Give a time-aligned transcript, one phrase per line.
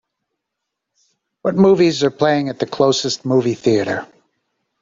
[1.43, 4.07] What movies are playing at the closest movie theatre